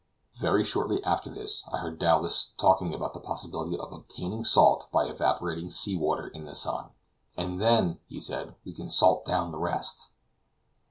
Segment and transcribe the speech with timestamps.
[0.39, 5.05] Very shortly after this I heard Dowlas talking about the possibility of obtaining salt by
[5.05, 6.89] evaporating seawater in the sun;
[7.37, 10.09] "and then," he added, "we can salt down the rest."